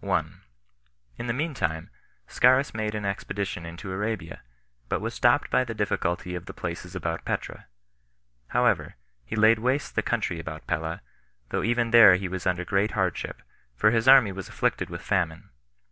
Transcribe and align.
1. 0.00 0.40
In 1.16 1.26
the 1.28 1.32
mean 1.32 1.54
time, 1.54 1.90
Scaurus 2.26 2.74
made 2.74 2.96
an 2.96 3.04
expedition 3.04 3.64
into 3.64 3.92
Arabia, 3.92 4.42
but 4.88 5.00
was 5.00 5.14
stopped 5.14 5.48
by 5.48 5.62
the 5.62 5.76
difficulty 5.76 6.34
of 6.34 6.46
the 6.46 6.52
places 6.52 6.96
about 6.96 7.24
Petra. 7.24 7.68
However, 8.48 8.96
he 9.24 9.36
laid 9.36 9.60
waste 9.60 9.94
the 9.94 10.02
country 10.02 10.40
about 10.40 10.66
Pella, 10.66 11.02
though 11.50 11.62
even 11.62 11.92
there 11.92 12.16
he 12.16 12.26
was 12.26 12.48
under 12.48 12.64
great 12.64 12.90
hardship; 12.98 13.42
for 13.76 13.92
his 13.92 14.08
army 14.08 14.32
was 14.32 14.48
afflicted 14.48 14.90
with 14.90 15.02
famine. 15.02 15.50